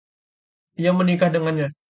Ia 0.79 0.91
menikah 0.99 1.29
dengannya. 1.35 1.67